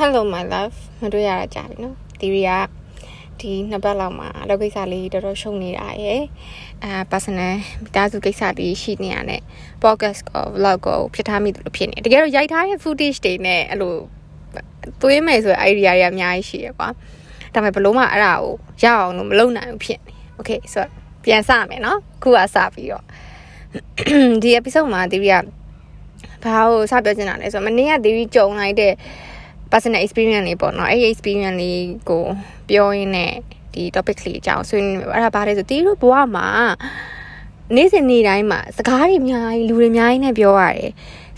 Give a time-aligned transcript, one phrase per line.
[0.00, 2.50] Hello my love မတွေ့ရတာကြာပြီနော်ဒီရီက
[3.40, 6.22] ဒီနှစ်ပတ်လောက်မှာအလုပ်ကိစ္စလေးတော်တော်ရှုံနေတာရယ်
[6.84, 9.42] အာ personal မိသားစုကိစ္စလေးရှိနေရတဲ့
[9.82, 13.94] podcast ကို vlog ကိုဖြစ်ထားမိတယ်လို့ဖြစ်နေတကယ်တော့ရိုက်ထားတဲ့ footage တွေနဲ့အဲ့လို
[15.02, 16.88] သွေးမယ်ဆိုတဲ့ idea တွေအများကြီးရှိရကွာ
[17.54, 18.52] ဒါပေမဲ့ဘလို့မှအဲ့ဒါကို
[18.82, 20.90] ရအောင်လို့မလုပ်နိုင်ဘူးဖြစ်နေ okay ဆိုတော့
[21.24, 23.04] ပြန်စမယ်နော်ခုကစပြီးတော့
[24.42, 25.44] ဒီ episode မှာဒီရီက
[26.42, 28.92] ဘာကိုစပြောချင်တာလဲဆိုတော့မနေ့ကဒီရီကြုံလိုက်တဲ့
[29.72, 32.24] personal experience လေးပေါ့နော်အဲ့ဒီ experience လေးကို
[32.70, 33.32] ပြောရင်းနဲ့
[33.74, 36.48] ဒီ topic လေးအကြောင်းဆွေးနွေးမယ်အဲ့ဒါဘာလဲဆိုတီးတို့ဘဝမှာ
[37.74, 40.90] နေ့စဉ်နေ့တိုင်းမှာစကားတွေအများကြီးလူတွေအများကြီးနဲ့ပြောရတယ်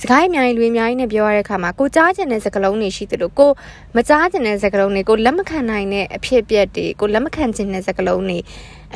[0.03, 3.51] စကားအများကြီးလူအများကြီးနဲ့ပြောရတဲ့အခါမှာကိုကြားကျင်တဲ့စကားလုံးတွေရှိသလိုကို
[3.97, 8.39] မကြားကျင်တဲ့စကားလုံးတွေကိုလက်မခံနိုင်တဲ့အဖြစ်အပျက်တွေကိုလက်မခံကျင်တဲ့စကားလုံးတွေ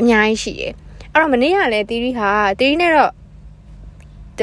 [0.01, 0.73] အများကြီးရှိတယ်
[1.13, 3.13] အဲ့တော့မနေ့ကလည်းတီးရီဟာတီးရီနဲ့တော့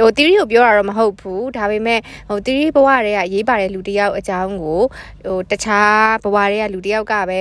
[0.03, 1.99] ဟိုတီရီကိုပြောတာတော့မဟုတ်ဘူးဒါပေမဲ့
[2.29, 4.81] ဟိုတီရီဘဝတွေကရေးပါတဲ့လူတယောက်အကြောင်းကို
[5.25, 7.39] ဟိုတခြားဘဝတွေကလူတယောက်ကပဲ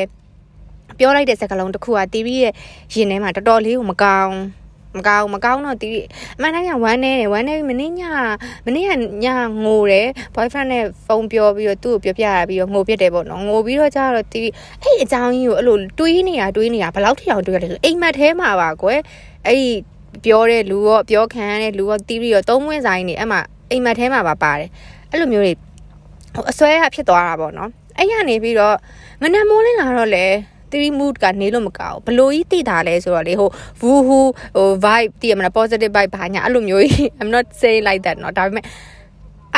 [0.98, 2.52] ပြောလိုက်တဲ့စကားလုံးတစ်ခုကတီရီရဲ့
[2.92, 4.34] ရင်ထဲမှာတော်တော်လေးကိုမကောင်း
[4.96, 5.92] မကောင်းမကောင်းတော့တီး
[6.36, 8.92] အမှန်တမ်းကဝမ်းနေတယ်ဝမ်းနေမင်းညမင်းက
[9.24, 9.26] ည
[9.64, 14.50] ငိုတယ် boyfriend နဲ့ဖုန်းပြောပြီးတော့သူ့ကိုပြောပြရပြီးတော့ငိုပြစ်တယ်ပေါ့နော်ငိုပြီးတော့ကျတော့တီး
[14.82, 19.00] အဲ့အကြောင်းကြီးကိုအဲ့လိုတွေးနေတာတွေးနေတာဘယ်လောက်ထိအောင်တွေးရလဲဆိုအိမ်မက်ထဲမှာပါကွယ်
[19.46, 19.62] အဲ့
[20.25, 24.69] ပြောတဲ့လူရောပြောခံရတဲ့လူရောတီးပြီးတော့သုံးဝင်းဆိုင်နေအဲ့မှာအိမ်မက်ထဲမှာပါပါတယ်
[25.11, 25.53] အဲ့လိုမျိုးတွေ
[26.35, 28.75] ဟိုအစွဲကဖြစ်သွားတာပေါ့နော်အဲ့ရနေပြီးတော့
[29.21, 30.25] ငနမိုးလင်းလာတော့လေ
[30.71, 33.49] 3 mood ကနေလို့မကောက်ဘလို့ကြီးတည်တာလဲဆိုတော့လေဟို
[33.81, 38.65] woo hoo ဟို vibe တည်ရမလား positive vibe ဘာညာအဲ့လိုမျိုးကြီး I'm not saying like that เนาะဒါပေမဲ့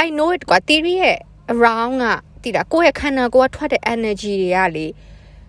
[0.04, 1.18] I know it ကွာ theory ရဲ့
[1.54, 2.06] around က
[2.44, 4.86] တည်တာကိုယ့်ရဲ့ခန္ဓာကိုယ်ကထွက်တဲ့ energy တွေကလေ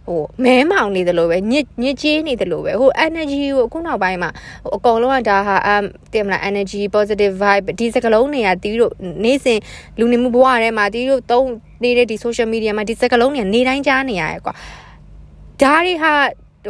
[0.07, 4.30] ဟိုမဲမောင်နေတယ်လို့ပဲညစ်ညစ်ကြေးနေတယ်လို့ပဲဟို energy ကိုအခုနောက်ပိုင်းမှာ
[4.63, 8.93] ဟိုအကုန်လုံးကဒါဟာအမ်တင်မလား energy positive vibe ဒီစကလုံးတွေကတီးတို့
[9.23, 9.59] နေ့စဉ်
[9.99, 11.47] လူနေမှုဘဝထဲမှာတီးတို့သုံး
[11.83, 14.53] နေတဲ့ဒီ social media မှာဒီစကလုံးတွေနေတိုင်းကြားနေရရဲကွာ
[15.61, 16.13] ဒါတွေဟာ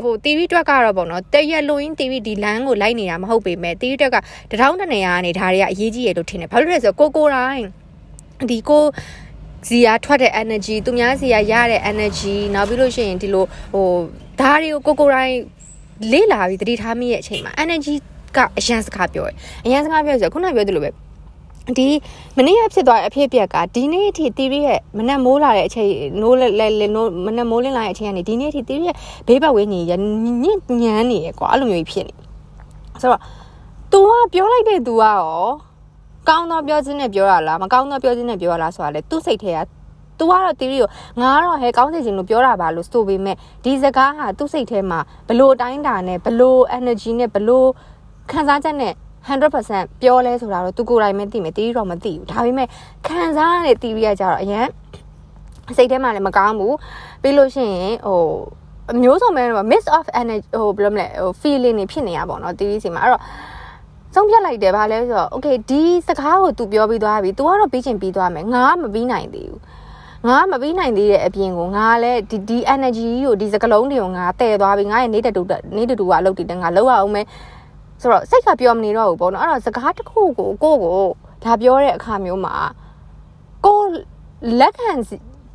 [0.04, 4.18] ဟို TV တွက်ကတော့ပေါ့နော်တရက်လိုရင်း TV ဒီလမ်းကိုလိုက်နေတာမဟုတ်ပေမဲ့ TV တွက်က
[4.52, 7.66] တထောင်းတနေရကနေဒါတွေကအရေးကြီးရလို့ထင်တယ်ဘာလို့လဲဆိုတော့ကိုကိုတိုင်း
[8.50, 8.84] ဒီကို
[9.68, 13.88] စီယာထွက်တဲ့ energy သူများစီယာရတဲ့ energy နောက်ပြီးလို့ရှိရင်ဒီလိုဟို
[14.40, 15.38] ဓာတ်တွေကိုကိုကိုတိုင်း
[16.12, 17.94] လေးလာပြီးတတိထားမိရဲ့အချိန်မှာ energy
[18.36, 19.36] ကအရန်စကားပြောတယ်
[19.66, 20.90] အရန်စကားပြောဆိုခုနပြောသလိုပဲ
[21.78, 21.88] ဒီ
[22.38, 25.90] မနေ့ကဖြစ်သွားတဲ့အဖြစ်အပျက်ကဒီနေ့အထိတီရီရဲ့မနက်မိုးလာတဲ့အချိန်
[26.22, 28.96] နိုးလဲလဲနိုးမနက်မိုးလင်းလာတဲ့အချိန်ကနေဒီနေ့အထိတီရီရဲ့
[29.28, 29.92] ဘေးဘက်ဝင်းကြီးည
[30.44, 32.14] ညံ့ညံနေရကွာအဲ့လိုမျိုးဖြစ်နေ
[33.02, 33.22] ဆိုတော့
[33.92, 35.71] तू ကပြောလိုက်တဲ့ तू ကရော
[36.32, 39.60] ကောင်းတော့ပြောခြင်းနဲ့ပြောရလားမကောင်းတော့ပြောခြင်းနဲ့ပြောရလားဆိုတာလေသူ့စိတ်ထဲက
[40.20, 40.90] तू ကတော့တီရီကို
[41.22, 47.68] ငါကတော့ဟဲကောင်းစေခြင်းလို့ပြောတာပါလို့ဆိုပေမဲ့ဒီစကားဟာသူ့စိတ်ထဲမှာဘလို့အတိုင်းတာနဲ့ဘလို့ energy နဲ့ဘလို့
[48.32, 48.94] ခံစားချက်နဲ့
[49.28, 52.68] 100%ပြောလဲဆိုတာတော့သူကိုယ်တိုင်ပဲသိမယ်တီးတော့မသိဘူးဒါပေမဲ့
[53.08, 54.68] ခံစားရတဲ့တီးရီကကြတော့အရင်
[55.78, 56.76] စိတ်ထဲမှာလည်းမကောင်းဘူး
[57.22, 58.22] ပြီးလို့ရှိရင်ဟို
[58.92, 63.24] အမျိုးစုံပဲတော့ miss of energy ဟိုဘယ်လိုမလဲဟို feeling တွေဖြစ်နေရပါတော့တီးရီစီမှာအဲ့တော့
[64.14, 69.62] ဆုံးဖြတ်လိုက်တယ်ဗာလဲဆိုတော့ okay ဒီစကားကို तू ပြောပြီးသွားပြီ तू ကတော့ပြီးချင်ပြီးသွားမယ်ငါကမပြီးနိုင်သေးဘူး
[70.28, 75.42] ငါမပြီးနိုင်သေးတဲ့အပြင်ကိုငါလည်းဒီဒီ energy ကိုဒီစကလုံးတွေကိုငါတည်သွားပြီငါရဲ့နေတတူ
[75.76, 77.26] နေတတူကအလုပ်တွေတငါလောက်ရအောင်မယ်
[78.02, 81.02] ဆိုတော့စိတ်ကပြောမနေတော့ဘူးပေါ့နော်အဲ့တော့စကားတစ်ခုကိုကိုကို
[81.44, 82.56] ဒါပြောတဲ့အခါမျိုးမှာ
[83.66, 83.78] ကို
[84.60, 84.92] လက်ခံ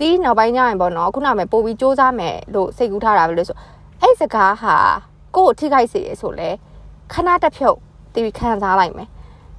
[0.01, 3.57] တီးနောက်ပိုင်းညရင်ပေါ့နော်ခုနကမှပို့ပြီးစူးစမ်းမယ်လို့စိတ်ကူးထားတာပဲလို့ဆို
[4.01, 4.77] အဲ့စကားဟာ
[5.37, 6.49] ကိုကိုထိခိုက်စေရဆိုလဲ
[7.13, 7.79] ခဏတစ်ဖြုတ်
[8.17, 9.09] တီးခံစားလိုက်မယ်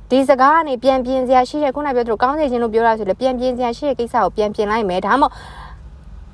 [0.10, 5.34] ဒီစကားကနေပြန်ပြင်စရာရှိတဲ့ခုနပြောသလိုကောင်းစေခြင်းလို့ပြောရဆိုလဲပြန်ပြင်စရာရှိတဲ့ကိစ္စကိုပြန်ပြင်လိုက်မယ်ဒါမှမဟုတ်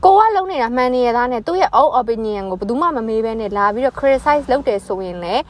[0.06, 5.42] ကိုကလုံးနေတာမှန်နေရသားနဲ့သူ့ရဲ့ own opinion ကိုဘယ်သူမှမမေးဘဲနဲ့လာပြီးတော့ criticize လုပ်တယ်ဆိုရင်လည်း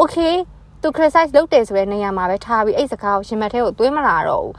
[0.00, 0.34] okay
[0.82, 4.54] သူ criticize လုပ်တယ်ဆိုတဲ့နေရာမှာပဲထားပြီးအဲ့စကားကိုရှင်မက်ထဲကိုသွင်းမလာတော့ဘူး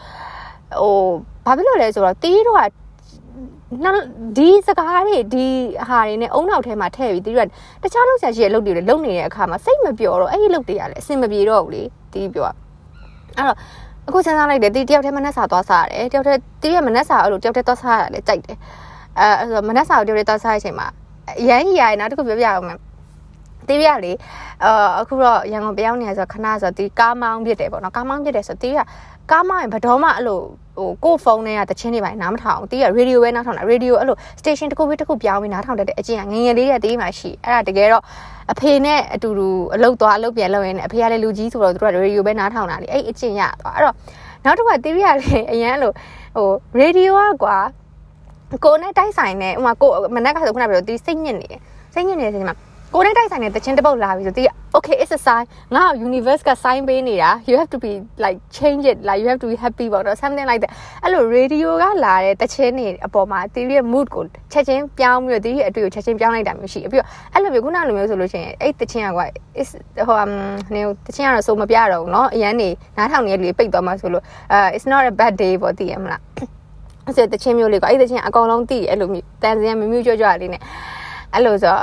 [0.81, 0.97] ဟို
[1.45, 2.71] ဘာဖြစ်လို့လဲဆိုတော့တီးတို့ကနောက်
[4.37, 5.47] ဒီစကားတွေဒီ
[5.89, 7.47] ဟာတွေနဲ့အုံနောက်ထဲမှာထည့်ပြီးတီးတို့
[7.83, 11.83] ကတခြားလောက်ဆရာရှိရဲ့အလုပ်တွေလည်းလုပ်နေတဲ့အခါမှာစိတ်မပျော်တော့အဲ့ဒီအလုပ်တွေကလည်းအဆင်မပြေတော့ဘူးလေ
[12.13, 12.55] တီးပြောအဲ့
[13.47, 13.57] တော့
[14.07, 18.57] အခုစဉ်းစားလိုက်တယ်တီးတယောက်တည်းမနှက်စာသွားစားရတယ်တယောက်တည်းတီးရဲ့မနှက်စာအဲ့လိုတယောက်တည်းသွားစားရတယ်ကြိုက်တယ်
[19.19, 20.87] အဲအဲ့ဆိုမနှက်စာကိုတယောက်တည်းသွားစားတဲ့အချိန်မှာ
[21.49, 22.77] ရမ်းကြီးရတယ်နောက်တစ်ခုပြောပြအောင်မယ်
[23.67, 24.13] တေးရလေ
[24.63, 28.79] အာအခုတော့ရန်ကုန်ပြောင်းနေရဆိုခဏဆိုတီကားမောင်းဖြစ်တယ်ပေါ့နော်ကားမောင်းဖြစ်တယ်ဆိုတေးရ
[29.31, 30.39] ကားမောင်းရင်ဘတော်မှအဲ့လို
[30.77, 38.03] ဟိုကို့ဖုန်းထဲကတချင်းတွေပိုင်းနားမထောင်တီးရရေဒီယိုပဲနားထောင်တာရေဒီယိုအဲ့လို station တစ်ခုပြီးတစ်ခုပြောင်းပြီးနားထောင်တတ်တဲ့အကျင့်ကငငယ်လေးကတေးမှရှိအဲ့ဒါတကယ်တော့
[38.51, 43.95] အဖေနဲ့အတူတူအလုပ်သွားအလုပ်ပြန်လုပ်ရင်းနဲ့အဖေကလည်းလူကြီးဆိုတော့သူတို့ကရေဒီယိုပဲနားထောင်တာလေအဲ့အကျင့်ရသွားအဲ့တော့
[44.45, 45.93] နောက်တစ်ခါတီးရလေအရန်လို့
[46.35, 47.57] ဟိုရေဒီယိုကကွာ
[48.65, 51.59] ကိုနဲ့တိုက်ဆိုင်နေဥမာကိုမနက်ကဆိုခုနပြောတီးစိတ်ညစ်နေတယ်
[51.93, 52.55] စိတ်ညစ်နေတဲ့အချိန်မှာ
[52.94, 55.44] ကိုနဲ့တိုက်ဆိုင်တဲ့တခြင်းတစ်ပုတ်လာပြီဆိုတီး okay it's a sign
[55.74, 57.92] ငါ့ universe က sign ပေးနေတာ you have to be
[58.24, 60.72] like change it like you have to be happy ပေါ့တော့ something like that
[61.04, 69.26] အဲ့လို radio ကလာတဲ့တခြင်းတွေအပေါ်မှာတီးရဲ့ mood ကိုချက်ချင်းပြောင်းပြီးတော့တီးရဲ့အတွေ့ကိုချက်ချင်းပြောင်းလိုက်တာမျိုးရှိပြီးတော့အဲ့လိုမျိုးခုနလိုမျိုးဆိုလို့ရှိရင်အဲ့တခြင်းကကွာ
[69.60, 69.70] is
[70.08, 70.30] ဟိုအမ်
[70.74, 74.22] နေတခြင်းကတော့စိုးမပြတော့ဘူးเนาะအရန်နေနားထောင်နေတဲ့လူတွေပိတ်သွားမှဆိုလို့
[74.52, 76.20] အဲ it's not a bad day ပေါ့တည်ရမလား
[77.06, 80.62] အဲ့ဒါတခြင်းမျိုးလေးကွာအဲ့တခြင်းအကောင်လုံးတည်အဲ့လိုမျိုးတန်စင်မြမျိုးကြွကြွလေးနဲ့
[81.34, 81.76] အဲ့လိုဆို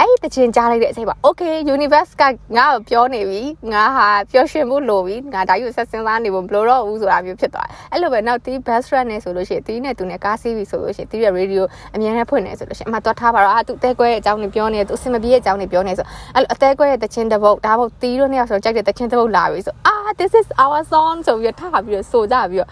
[0.00, 2.22] အဲ့ဒီတခြင်းကြားလိုက်တဲ့အချိန်မှာ okay universe က
[2.56, 3.42] ငါ့ကိုပြောနေပြီ
[3.72, 11.62] ငါဟာပျော်ရွှင်ဖို့လိုပြီငါဒါယူဆက်စဉ်းစားနေဖို့မလိုတော့ဘူးဆိုတာမျိုးဖြစ်သွားတယ်အဲ့လိုပဲနောက်တီး best friend နဲ့ဆိုလို့ရှိရင်တီးနဲ့သူနဲ့ကားစီးပြီဆိုလို့ရှိရင်တီးရဲ့ radio
[11.94, 22.70] အမြဲတမ်းဖွင့်နေဆိုလို့ရှိရင်အမှသွားထားပါတော့အာသူအသေးကွဲရဲ့အကြောင်းတွေပြောနေတယ်သူအစင်မပြေရဲ့အကြောင်းတွေပြောနေဆိုအဲ့လိုအသေးကွဲရဲ့တခြင်းတစ်ပုတ်ဒါမှမဟုတ်တီးတို့နှစ်ယောက်ဆိုကြိုက်တဲ့တခြင်းတစ်ပုတ်လာပြီဆိုအာ this is our song ဆိုပြီးထားပြီးတော့ဆိုကြပြီးတော့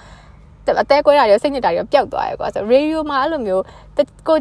[0.82, 3.62] အသေးကွဲတာတွေစိတ်ညစ်တာတွေပျောက်သွားရယ်ကွာဆို radio မှာအဲ့လိုမျိုး
[4.28, 4.36] ကို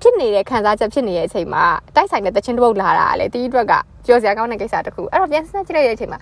[0.00, 1.64] ဖြစ်နေတဲ့ခံစားချက်ဖြစ်နေတဲ့အချိန်မှာ
[1.94, 3.72] တိုက်ဆိုင်တဲ့တခြင်းတစ်ပုတ်လာတာလေတီးအတွက်က
[4.06, 6.18] ပြောစရာကောင်းတဲ့ကိစ္စတစ်ခုအဲ့တော့ပြန်စဉ်းစားကြည့်လိုက်တဲ့အချိန်မှာ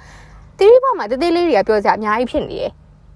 [0.58, 2.70] တီးဘွားမှာတသေးလေးတွေကပြောစရာအများကြီးဖြစ်နေတယ်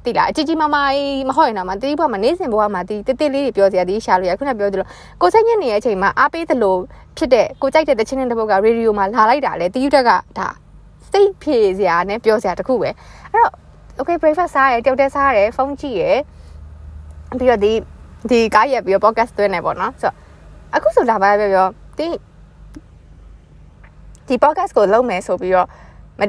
[0.05, 4.87] တိလားအကြီးကြီးမမကြီးမဟုတ်ရင်တော့မတီးဘွားမှာနေစဉ်ဘွားမှာတီးတသေးလေးတွေပြောစရာတီးရှာလို့ရခုနပြောသလို
[5.21, 6.77] ကိုစိတ်ညစ်နေတဲ့အချိန်မှာအားပေးသလို
[7.17, 10.49] ဖြစ်တဲ့ကိုကြိုက်တဲ့တခြင်းတစ်ပုတ်ကရေဒီယိုမှာလာလိုက်တာလေတီးအတွက်ကဒါ
[11.13, 12.91] စိတ်ဖြေစရာနဲ့ပြောစရာတစ်ခုပဲ
[13.33, 13.53] အဲ့တော့
[13.99, 16.11] okay breakfast စားရဲတယောက်တည်းစားရဲဖုန်းကြည့်ရဲ
[17.39, 17.73] ပြီးတော့ဒီ
[18.31, 20.17] ဒီကားရက်ပြီးတော့ podcast သွင်းနေပေါ့နော်ဆိုတော့
[20.77, 21.67] အခုဆိုလာပါပဲပြော
[21.99, 22.17] တင်း
[24.29, 25.69] ဒီ podcast ကိုလုပ်မယ်ဆိုပြီးတော့
[26.21, 26.23] မ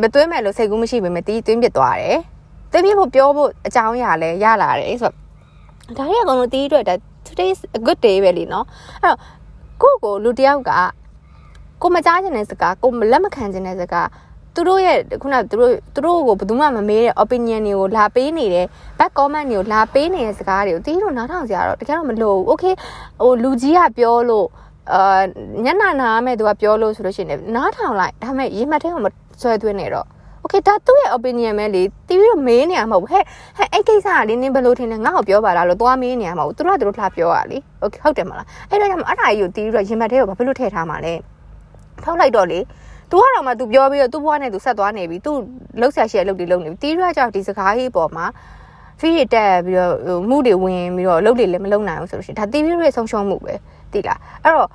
[0.00, 2.18] မသွင်းမယ်လို့စိတ်ကူးမရှိပေမဲ့တီးသွင်းပြသွားတယ်။
[2.72, 6.84] သွင်းပြဖို့ပြောဖို့အကြောင်းအရာလည်းရလာတယ်ဆိုတော့ဒါရီအကုန်လုံးတီးအတွက်
[7.26, 8.66] today is a good day ပဲလीနော်။
[9.02, 9.18] အဲ့တော့
[9.82, 10.70] ကိုကိုလူတယောက်က
[11.82, 14.08] ကိုမကြားခြင်းတဲ့စကားကိုမလက်မခံခြင်းတဲ့စကား
[14.54, 18.66] သူတို့ရဲ့ခုနသူတို့သူတို့ကိုဘယ်သူမှမမေးတဲ့ opinion တွေကိုလာပေးနေတယ်
[18.98, 22.74] back comment တွေကိုလာပေးနေတဲ့စကားတွေကိုတီးတို့နားထောင်ကြရတော့တကယ်တော့မလို့ okay
[23.22, 24.46] ဟိုလူကြီးကပြောလို့
[24.92, 25.20] အာ
[25.64, 30.06] ညနာနာမဲ့သူကပြောလို့ဆိုလို့ရှိရင်နားထောင်လိုက်ဒါပေမဲ့ရေမှတ်ထဲမှာဆွဲသွင်းနေတော့
[30.44, 33.24] okay ဒါသူ့ရဲ့ opinion ပဲလေတီးပြီးတော့မေးနေရမှာမဟုတ်ဘူးဟဲ့
[33.58, 41.14] ဟဲ့အဲ့ကိစ္စကလေနင်းဘယ်လိုထင်လဲငါ့ကိုပြောပါလားလို့သွားမေးနေရမှာမဟုတ်သူတို့ကသူတို့လှပြောရလေ okay ဟုတ်တယ်မလားအဲ့တော့အဲ့ဒါကြီးကိုတီးပြီးတော့ရေမှတ်ထဲကိုဘာဖြစ်လို့ထည့်ထားမှာလဲ
[42.04, 42.58] ထောက်လိုက်တော့လေ
[43.11, 45.31] तू ကတော့မှ तू ပြောပြီးတော့ तू ဘွားနဲ့ तू ဆက်သွားနေပြီ तू
[45.79, 48.25] လှုပ်ရှားရှိရလှုပ်တွေလှုပ်နေပြီတီးရကြောက်ဒီစကားကြီးပေါ်မှာ
[48.99, 53.53] ဖီးရတက်ပြီးတော့မှုတွေဝင်ပြီးတော့လှုပ်တွေလည်းမလှုပ်နိုင်ဘူးဆိုလို့ရှိရင်ဒါတီးပြီးရဲ့ဆုံးရှုံးမှုပဲ
[53.93, 54.67] တိလားအဲ့တော့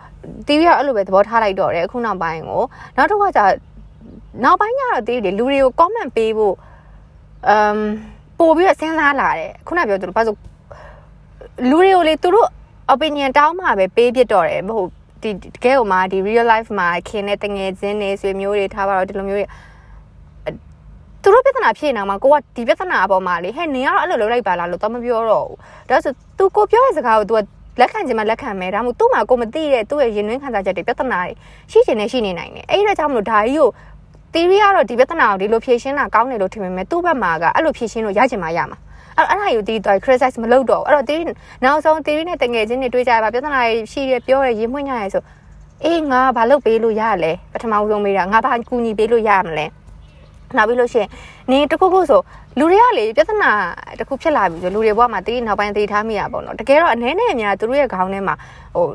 [0.47, 2.63] တီးပြီးကအဲ့လိုပဲသဘောထားလိုက်တော့တယ်အခုနောက်ပိုင်းကို
[2.97, 3.41] နောက်တစ်ခါကျ
[4.45, 6.55] နောက်ပိုင်းကျတော့တီးတယ်လူတွေကို comment ပေးဖို့
[7.49, 7.81] အမ်
[8.39, 10.39] ပို့ပြီးတော့စဉ်းစားလာတယ်ခုနပြောသူတို့ဘာလို့
[11.71, 12.49] လူတွေကိုလေသူတို့
[12.95, 14.91] opinion တောင်းမှပဲပေးပြတော့တယ်မဟုတ်
[15.26, 19.46] ဒီတကယ်ဟိုမှာဒီ real life မှာခင်တဲ့တငယ်ချင်းတွေဆွေမျိုးတွေထားပါတော့ဒီလိုမျိုးတွေ
[21.22, 27.40] သူတို့ပြဿနာဖြစ်နေတာမှာကိုကဒီပြဿနာအပေါ်မှာလေဟဲ့နင်ကတော့အဲ့လိုလုပ်လိုက်ပါလားလို့တော့မပြောတော့ဘူးဒါဆို तू ကိုပြောတဲ့စကားကို तू က
[27.80, 31.32] လက်ခံခြင်းမလက်ခံမဲဒါမှမဟုတ်သူ့မှာကိုမသိတဲ့သူ့ရဲ့ရင်သွင်းခံစားချက်တွေပြဿနာတွေ
[31.72, 33.70] ရှိချင်နေရှိနေနိုင်တယ်အဲ့ဒါကြောင့်မလို့ဒါကြီးကို
[34.34, 38.78] theory ကတော့ဒီပြဿနာကိုဒီလိုဖြေရှင်းတာကောင်းတယ်လို့ထင်ပေမဲ့သူ့ဘက်မှာကအဲ့လိုဖြေရှင်းလို့ရချင်မှရမှာ
[39.18, 41.24] အဲ့အဲ့ဒါယူတီးတော့ criticize မလုပ်တော့အဲ့တော့ theory
[41.64, 45.24] နောက်ဆုံး theory နဲ့တငယ်ချင်းတွေတွေးကြရပါပြဿနာတွေရှိရပြောရရင်မှွင့်ကြရဆို
[45.86, 49.66] အေးငါဘာလုပ်ပေးလို့ရလဲပထမဆုံးမေးတာငါဘာကူညီပေးလို့ရမလဲ
[50.58, 51.10] နောက်ပြီးလို့ရှိရင်
[51.52, 52.22] နေတခုခုဆို
[52.60, 53.52] လူတွေကလေပြဿနာ
[54.00, 58.36] တခုဖြစ်လာပြီဆိုလူတွေဘဝမှာတီးနောက်ပိုင်းတီးထားမိရပါတော့တကယ်တော့အနေနဲ့အများသူတို့ရဲ့ခေါင်းထဲမှာ
[58.76, 58.88] ဟို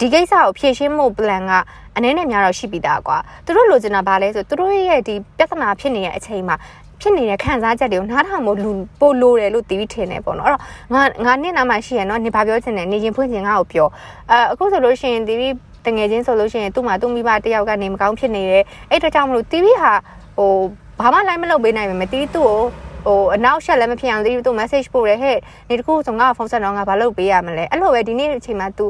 [0.00, 1.52] ဒီကိစ္စကိုဖြည့်ရှင်းမှု plan က
[1.96, 6.56] အနေနဲ့များတော့ရှိပြီးသားကွာသူတို့လိုချင်တာဘာလဲဆိုသူတို့ရဲ့ဒီပြဿနာဖြစ်နေတဲ့အချိန်မှာ
[7.00, 8.70] ဖြစ်နေတဲ့ခံစားချက်တွေကိုနားထောင်ဖို့လူ
[9.00, 10.62] ပို့လို့တယ်လို့တီးပြီးထင်တယ်ပေါ့နော်အဲ့တော့
[10.94, 13.88] ငါငါနှစ်နာမှရှိရနော်နေဘာပြောချင်တယ်နေရင်ဖွင့်ချင်ငါ့ကိုပြော
[14.30, 15.54] အဲအခုဆိုလို့ရှိရင်တီးပြီး
[15.86, 19.92] တငယ်ချင်းဆိုလို့ရှိရင်သူ့မှာသူ့မိဘတယောက်ကနေမကောင်းဖြစ်နေတယ်အဲ့တော့ကြောင့်မလို့တီးပြီးဟာ
[20.36, 20.52] ဟို
[21.00, 22.58] ဘာမှလိုက်မလုပ်ပေးနိုင်ပေမဲ့တီးသူ့ကို
[23.06, 25.36] ဟိုအနောက်ရှက်လည်းမဖြစ်အောင်တီးသူ့ message ပို့တယ်ဟဲ့
[25.68, 28.84] နေတခုဆိုငါ့ဖုန်းဆက်တော့ငါဘာလုပ်ပေးရမလဲအဲ့လိုပဲဒီနေ့အချိန်မှာ तू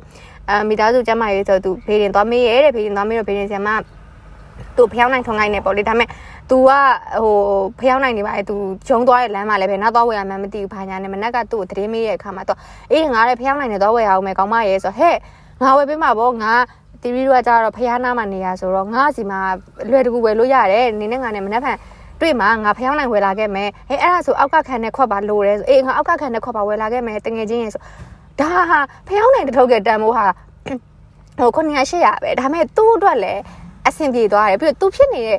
[0.51, 3.71] အမိသားစုကျမရေးဆို तू ဖေးရင်သွားမေးရဲတဲ့ဖေးရင်သွားမေးတော့ဖေးရင်ဆရာမ
[4.81, 6.09] သူဖျောင်းနိုင်ထုံနိုင်နေပေါ့လေဒါပေမဲ့
[6.51, 6.71] तू က
[7.23, 7.35] ဟို
[7.81, 8.55] ဖျောင်းနိုင်နေပါလေ तू
[8.89, 12.59] ဂျုံသွားတဲ့လမ်းမှာလည်းပဲနောက်သွားဝယ်ရမှန်းမသိဘူးဘာညာနဲ့မနက်ကသူ့ကိုသတင်းမေးရဲ့အခါမှာတော့
[12.93, 15.17] အေးငါလည်းဖျောင်းနိုင်နေသွားဝယ်ရအောင်မယ်ကောင်းမရဲဆိုဟဲ့
[15.63, 16.53] ငါဝယ်ပေးမှာပေါ့ငါ
[17.03, 19.41] တီဗီတို့ကကြတော့ဖျားနာမှာနေရဆိုတော့ငါစီမှာ
[19.91, 21.77] လွယ်တကူဝယ်လို့ရတယ်နင်းနဲ့ငါနဲ့မနှက်ဖန်
[22.21, 27.83] တွေ့မှာငါဖျောင်းနိုင်ဝယ်လာခဲ့မယ်ဟဲ့အဲ့ဒါဆိုအောက်ကခံနဲ့ခွက်ပါလိုတယ်ဆိုအေးငါအောက်ကခံနဲ့ခွက်ပါဝယ်လာခဲ့မယ်တငယ်ချင်းရဲ့ဆို
[28.41, 30.27] ဒါဟာဖျောင်းနိုင်တထုတ်တဲ့တန်မိုးဟာ
[31.41, 33.60] ဟို900 800ပဲဒါပေမဲ့သူ့အတွက်လည်းအ
[34.01, 35.39] ဆင်ပြေသွားတယ်ပြီးတော့သူဖြစ်နေတဲ့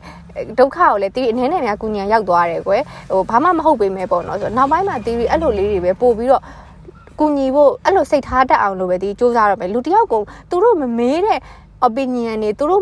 [0.60, 6.44] ဒုက္ခကိုလည်းတီးအနေနဲ့များကုညာရောက်သွားတယ်ကွယ်ဟိုဘာမှမဟုတ်ပေမဲ့ပေါ့နော်ဆိုတော့နောက်ပိုင်းမှာတီးပြီးအဲ့လိုလေးတွေပဲပို့ပြီးတော့
[7.20, 11.40] ကူညီဖို့အဲ့လိုစိတ်ထားတတ်အောင်လို့ပဲဒီစူးစမ်းရမယ်လူတယောက်ကိုသူတို့မမေးတဲ့
[11.88, 12.82] opinion တွေသူတို့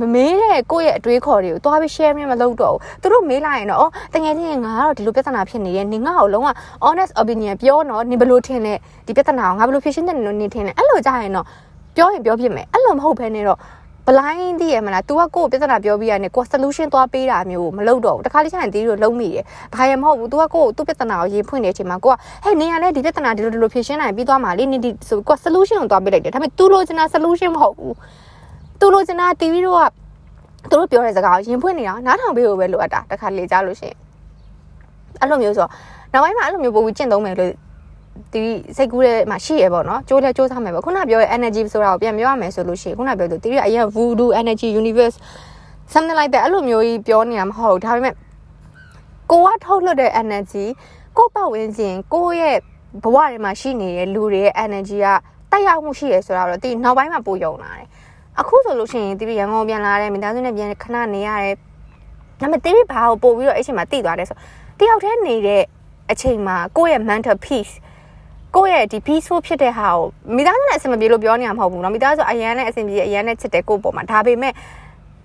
[0.00, 6.48] မမေးတဲ့ကိုယ့်ရဲ့အတွေးခေါ်တွေကိုတွားပြီး share မလုပ်တော့ဘူးသူတို့မေးလိုက်ရင်တော့တကယ်ချင်းငါကတော့ဒီလိုပြဿနာဖြစ်နေရဲ့နင်ငါ့ကိုလုံးဝ
[6.84, 8.74] honest opinion ပြောတော့နင်ဘယ်လိုထင်လဲ
[9.06, 11.46] ဒီပြဿနာကိုငါဘယ်လိုဖြေရှင်းတဲ့လို့နင်ထင်လဲအဲ့လိုကြရင်တော့
[11.96, 13.58] ပြောရင်ပြောဖြစ်မယ်အဲ့လိုမဟုတ်ဘဲနဲ့တော့
[14.07, 19.43] blind သိရမလား तू ကကိုယ်ပြဿနာပြောပြီးရတယ်ကို solution သွားပေးတာမျိုးမလုပ်တော့ဘူးတခါလေးကျရင်တီးတို့လုံးမိတယ်
[19.75, 27.93] ဘာရမဟုတ်ဘူး तू ကကိုယ်သူ့ပြဿနာကိုရင်ဖွင့်နေတဲ့အချိန်မှာကိုကဟဲ့နေရလဲဒီပြဿနာဒီလိုဒီလိုဖြေရှင်းနိုင်ပြီးသွားမှာလေနေဒီဆိုကို solution ကိုသွားပေးလိုက်တယ်ဒါပေမဲ့ तू လိုချင်တာ solution မဟုတ်ဘူး
[28.79, 29.83] तू လိုချင်တာတီးတို့က
[30.69, 33.97] သူတို့ပြောတဲ့စကားကိုရင်ဖွင့်နေတာနားထောင်ပေးဖို့ပဲလိုအပ်တာတခါလေကြားလို့ရှိရင်
[35.21, 35.67] အဲ့လိုမျိုးဆို
[36.13, 37.53] နောက်ပိုင်းမှာအဲ့လိုမျိုးပုံပြီးကျင့်သုံးမယ်လို့
[38.32, 38.42] ဒီ
[38.76, 45.16] စိတ်ကူးတဲ့မှာရှိရပေါ့နော်ကြိုးလဲကြိုးစားမယ်ပေါ့ခုနပြောတဲ့ energy ဆိုတာကိုပြန်ပြောရမယ်ဆိုလို့ရှိရင်ခုနပြောသူတီးရအရင် voodoo energy universe
[45.92, 48.14] something like that အဲ့လိုမျိုးကြီးပြောနေတာမဟုတ်ဒါပေမဲ့
[49.30, 50.64] ကိုကထုတ်လွှတ်တဲ့ energy
[51.16, 52.56] ကိုပတ်ဝန်းကျင်ကိုရဲ့
[53.04, 55.06] ဘဝထဲမှာရှိနေတဲ့လူတွေရဲ့ energy က
[55.50, 57.86] တက်ရောက်မှုရှိရဆိုတာတော့ဒီနောက်ပိုင်းမှာပိုယုံလာတယ်
[58.40, 61.54] အခုဆိုလို့ရှိရင်တီးရန်ကုန်ပြန်လာတယ်မိသားစုနဲ့ပြန်ခဏနေရတယ်
[62.40, 64.36] ဒါပေမဲ့တီးဘာကိုပို့ပြီးတော့အဲ့ချိန်မှာတည်သွားတယ်ဆို
[64.78, 65.62] တယောက်တည်းနေတဲ့
[66.10, 67.74] အချိန်မှာကိုယ့်ရဲ့ mental peace
[68.55, 74.53] ကိုယ့်ရဲ့ဒီ peaceful ဖြစ်တဲ့ဟာကိုမိသားစုနဲ့အဆင်မပြေလို့ပြောနေမှာမဟုတ်ဘူးเนาะမိသားစုအရန်နဲ့အဆင်ပြေအရန်နဲ့ချစ်တယ်ကိုယ့်ပေါ်မှာဒါပေမဲ့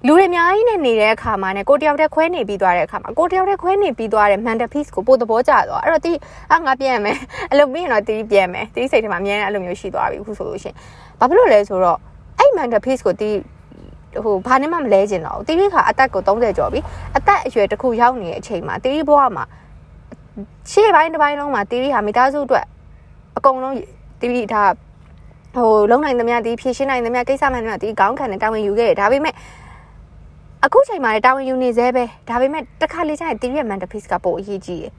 [0.07, 6.13] လူတွေအများကြီးနဲ့နေတဲ့အခါမှာねကိုတယောက်တည်းခွဲနေပြီးသွားတဲ့အခါမှာကိုတယောက်တည်းခွဲနေပြီးသွားတဲ့ mental peace ကိုပို့သဘောကျသွားအဲ့တော့ဒီ
[6.53, 7.17] အငါပြန်မယ်
[7.51, 10.75] အဲ့လိုပြီးရင်တော့တီးပြန်မယ်တီးစိတ်ထဲမှာအများနဲ့အဲ့လိုမျိုးရှိသွားပြီအခုဆိုလို့ရှင်
[11.19, 11.99] ဘာဖြစ်လို့လဲဆိုတော့
[12.39, 13.37] အဲ့ mental peace ကိုတီး
[14.25, 16.81] ဟိုဘာနဲ့မှမလဲကျင်တော့တီးခါအသက်ကို30ကျော်ပြီ
[17.17, 19.45] အသက်အရွယ်တစ်ခုရောက်နေတဲ့အချိန်မှာတီးဘဝမှာ
[20.71, 22.67] ရှေ့ပိုင်းတစ်ပိုင်းလုံးမှာတီးဟာမိသားစုအတွက်
[23.42, 23.76] အကုန်လုံး
[24.22, 24.64] တီးဒါ
[25.56, 29.34] ဟိုလုံးနိုင်သမျှတီးဖြည့်ရှင်းနိုင်သမျှကိစ္စမှန်သမျှတီးခေါင်းခံတဲ့တာဝန်ယူခဲ့တယ်ဒါပေမဲ့
[30.66, 34.94] အခုချိန်မှာတာဝန်ယူနေသေးပဲဒါပေမဲ့တစ်ခါလေကျရင်တီးရဲ့ mental peace ကပိုအရေးကြီးတယ်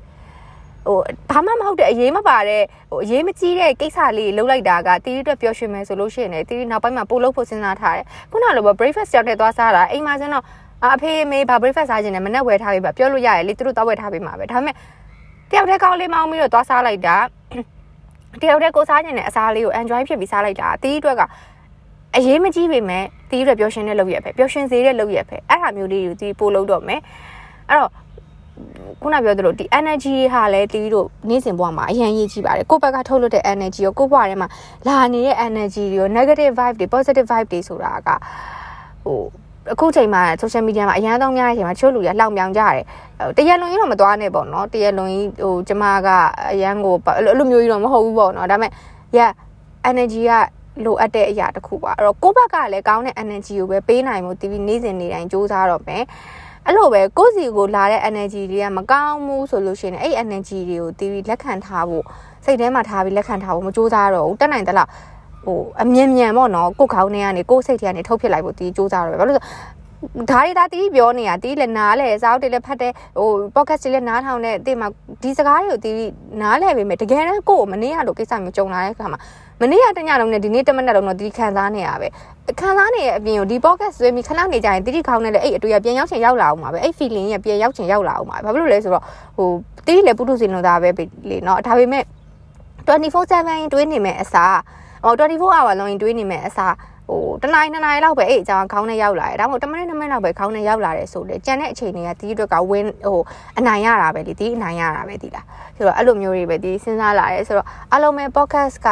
[0.86, 0.98] ဟို
[1.30, 10.44] ဘာမှမဟုတ်တဲ့အရေးမပါတဲ့ဟိုအရေးမကြီးတဲ့ကိစ္စလေးလှုပ်လိုက်တာကတီးအတွက်ပျော်ရွှင်မယ်ဆိုလို့ရှိရင်လည်းတီးနောက်ပိုင်းမှာပို့လို့ဖို့စဉ်းစားထားတယ်ခုနလိုပဲ breakfast ကြောက်တဲ့သွားစားတာအိမ်မှာကျတော့
[10.94, 14.74] အဖေမေဘာ breakfast စားခြင်းနဲ့မနဲ့ဝယ်ထားပေးပါပြောလို့ရတယ်လေသူတို့တောက်ဝယ်ထားပေးမှာပဲဒါပေမဲ့
[15.50, 17.16] တယောက်တည်းကောင်းလေးမောင်းပြီးတော့သွားစားလိုက်တာ
[18.40, 21.22] တယောက်တည်းကိုစားခြင်းနဲ့အစားလေးကို enjoy ဖြစ်ပြီးစားလိုက်တာတီးအတွက်က
[22.16, 27.00] အရေးမကြီးပေမဲ့တီးအတွက်ပျော်ရွှင်တဲ့လုပ်ရပဲပျော်ရွှင်စေတဲ့လုပ်ရပဲအဲ့ဒါမျိုးလေးကိုတီးပို့လို့တော့မယ်
[27.68, 27.90] အဲ့တော့
[29.02, 34.48] ခုနပြောသလိုဒီ energy ဟာလည်းတီးတို့နေ့စဉ်ဘဝမှာအရင်ရေးကြည့်ပါတယ်ကိုယ့်ဘက်ကထုတ်လွှတ်တဲ့ energy ကိုကိုယ့်ဘဝထဲမှာ
[34.86, 38.08] လာနေတဲ့ energy တွေကို negative vibe တွေ positive vibe တွေဆိုတာက
[39.04, 39.20] ဟို
[39.70, 42.82] အခုချိန်မှာ social media မှာအရန်တော့များတဲ့အချိန်မှာချို့လူရလှောင်ပြောင်ကြတယ်
[43.36, 46.08] တရက်လုံးကြီးတော့မသွားနဲ့ပေါ့နော်တရက်လုံးကြီးဟိုကျမက
[46.52, 48.70] အရန်ကိုအဲ့လိုမျိုးကြီးတော့မဟုတ်ဘူးပေါ့နော်ဒါပေမဲ့
[49.16, 49.30] yeah
[49.90, 50.32] energy က
[50.84, 56.04] လိုအပ်တဲ့အရာတစ်ခုပါအဲ့တော့ကိုယ့်ဘက်ကလည်းကောင်းတဲ့ energy ကိုပဲပေးနိုင်မှု TV နေ့စဉ်နေ့တိုင်းစူးစမ်းတော့မယ်
[56.66, 62.04] အဲ့လိုပဲကိုယ့်စီကိုလာတဲ့ energy တွေကမကောင်းဘူးဆိုလို့ရှိရင်အဲ့ energy တွေကို TV လက်ခံထားဖို့
[62.44, 64.88] စိတ်ထဲမှာထားပြီးလက်ခံထားဖို့မစူးစမ်းတော့ဘူးတက်နိုင်သလား
[65.44, 69.42] ဟိုအမြင်မြန်ပေါ့နော်ကိုခေါင်းထဲကနေကိုစိတ်ထဲကနေထုတ်ဖြစ်လိုက်ဖို့တီးစူးစမ်းတော့ပဲဘာလို့လဲ
[70.30, 74.88] ဒါရီဒါတီးပြောနေတာတီးလည်းနားလဲစာအုပ်တွေလည်းဖတ်တယ်ဟို podcast တွေလည်းနားထောင်တဲ့အတိမှာ
[75.22, 79.18] ဒီစကားတွေကိုတီးနားလဲပေမဲ့တကယ်တမ်းကို့ကိုမနေ့ကလိုကိစ္စမျိုးကြုံလာတဲ့အခါမှာ
[79.60, 82.08] မနေ့ကတညလုံးနဲ့ဒီနေ့တမနက်လုံးတော့တီးခံစားနေရပဲ
[82.60, 89.04] ခံစားနေရဲ့အပြင်ကိုဒီ podcast ဆွဲပြီးခဏနေကြရင်တီးခေါင်းနဲ့လည်းအဲ့အတွေ့အပြန်ရောက်ချင်ရောက်လာအောင်ပါပဲအဲ့ feeling ရဲ့ပြန်ရောက်ချင်ရောက်လာအောင်ပါဘာဖြစ်လို့လဲဆိုတော့
[89.36, 89.48] ဟို
[89.86, 90.90] တီးလည်းပုထုဇဉ်လို့သားပဲ
[91.30, 92.04] လေနော်ဒါပေမဲ့
[92.88, 94.56] 24/7တွင်းနေမဲ့အစား
[95.04, 96.74] ဟို24 hour လုံးရင်တွေးနေမယ်အစား
[97.08, 103.20] ဟိုတနိုင်နှစ်နိုင်လောက်ပဲအဲ့အကြောင်းခေါင်းနဲ့ရောက်လာတယ်ဒါမှမဟုတ်10မိနစ်2မိနစ်လောက်ပဲခေါင်းနဲ့ရောက်လာတယ်ဆိုလေကြံတဲ့အချိန်တွေကဒီအတွက်ကဝင်းဟို
[103.58, 108.88] အနိုင်ရတာပဲလေဒီအနိုင်ရတာပဲဒီလားဆိုတော့အဲ့လိုမျိုးတွေပဲဒီစဉ်းစားလာတယ်ဆိုတော့အလုံးမဲ့ podcast က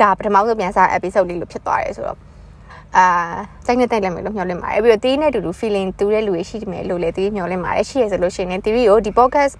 [0.00, 2.18] ဒါပထမဆုံးပြန်စား episode လေးလို့ဖြစ်သွားတယ်ဆိုတော့
[2.96, 3.06] အာ
[3.66, 9.54] စိတ်နဲ့တိုက်လိုက်မယ်လို့မျှော်လင့်ပါတယ်ပြီးတော့တီးနဲ့တူတူ feeling တူတဲ့လူတွေရှိတယ်လို့လည်းတီးမျှော်လင့်ပါတယ်ရှိရဆိုလို့ရှိရင်တီးကိုဒီ podcast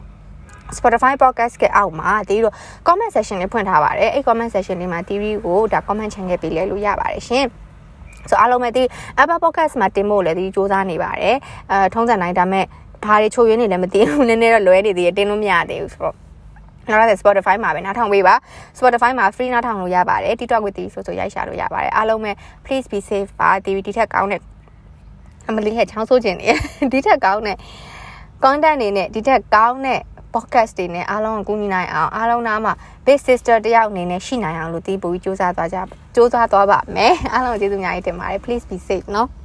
[0.79, 2.55] Spotify podcast ကအောက်မှာတီးတို့
[2.87, 7.47] comment section လေးဖွင့်ထားပါတယ်အဲ့ comment section လေးမှာ TV ကိုဒါ comment ချန်ခဲ့ပေးလဲလို့ရပါတယ်ရှင်
[8.29, 8.83] ဆိုအားလုံးပဲဒီ
[9.23, 11.37] Apple Podcast မှာတင်ဖို့လည်းဒီစူးစမ်းနေပါတယ်
[11.71, 12.65] အဲထုံးစံတိုင်းဒါမဲ့
[13.05, 16.15] ဘာတွေချိုးရင်းနေလဲမသိဘူးနည်းနည်းတော့လွဲနေသေးတယ်တင်လို့မရသေးဘူးဆိုတော့
[16.89, 18.35] နောက်တော့ Spotify မှာပဲနားထောင်ပေးပါ
[18.79, 22.33] Spotify မှာ free နားထောင်လို့ရပါတယ် TikTok with ဆိုဆိုရိုက်ရှာလို့ရပါတယ်အားလုံးပဲ
[22.65, 24.41] please be safe ပါ TV ဒီထက်ကောင်းတဲ့
[25.49, 26.49] အမလီဟဲ့ချောင်းဆိုးခြင်းနေ
[26.93, 27.57] ဒီထက်ကောင်းတဲ့
[28.45, 30.00] content တွေနဲ့ဒီထက်ကောင်းတဲ့
[30.35, 32.73] podcast တွေနဲ့အားလုံးကိုကူညီနိုင်အောင်အားလုံးနားမှာ
[33.07, 35.79] big sister တယောက်အနေနဲ့ရှိနိုင်အောင်လို့ဒီပူကြီးစူးစမ်းသွားကြ
[36.15, 39.39] စူးစမ်းသွားပါမယ်အားလုံးကျေးဇူးအများကြီးတင်ပါတယ် please be safe နော်